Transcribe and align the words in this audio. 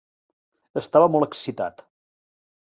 Estava 0.81 1.11
molt 1.17 1.27
excitat. 1.27 1.85